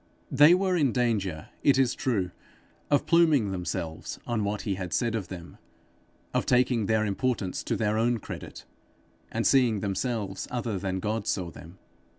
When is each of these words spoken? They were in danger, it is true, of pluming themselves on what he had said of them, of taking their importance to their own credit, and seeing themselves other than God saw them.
They 0.31 0.55
were 0.55 0.75
in 0.75 0.91
danger, 0.91 1.49
it 1.61 1.77
is 1.77 1.93
true, 1.93 2.31
of 2.89 3.05
pluming 3.05 3.51
themselves 3.51 4.17
on 4.25 4.43
what 4.43 4.63
he 4.63 4.73
had 4.73 4.93
said 4.93 5.13
of 5.13 5.27
them, 5.27 5.59
of 6.33 6.47
taking 6.47 6.87
their 6.87 7.05
importance 7.05 7.63
to 7.65 7.75
their 7.75 7.99
own 7.99 8.17
credit, 8.17 8.65
and 9.31 9.45
seeing 9.45 9.81
themselves 9.81 10.47
other 10.49 10.79
than 10.79 11.01
God 11.01 11.27
saw 11.27 11.51
them. 11.51 11.77